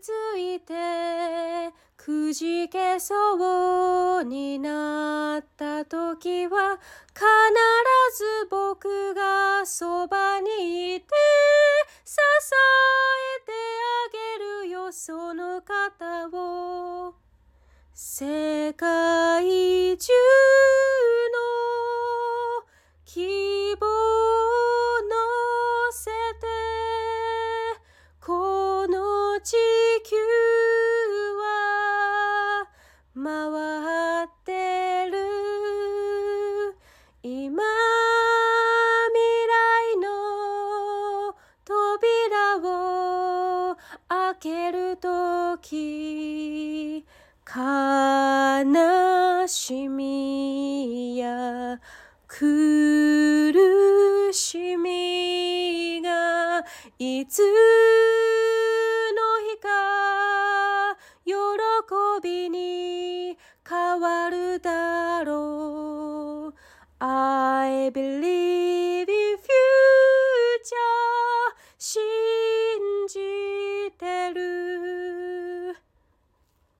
[0.00, 0.72] ついて
[1.96, 6.78] くじけそうになった時は
[7.12, 7.24] 必
[8.16, 11.06] ず僕がそばにいて
[12.04, 12.16] 支
[13.36, 13.52] えて
[14.06, 17.14] あげるよその方を。
[17.92, 20.12] 世界中
[33.22, 35.18] 回ってる
[37.22, 37.62] 今
[39.12, 42.56] 未来の扉
[43.72, 43.76] を
[44.08, 47.04] 開けるとき
[47.46, 47.54] 悲
[49.48, 51.78] しみや
[52.26, 53.52] 苦
[54.32, 56.64] しみが
[56.98, 57.46] いつの
[59.50, 59.68] 日か
[61.26, 61.34] 喜
[62.22, 63.09] びに
[63.70, 65.49] 変わるだろう。